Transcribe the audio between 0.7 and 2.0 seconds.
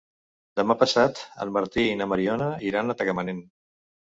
passat en Martí i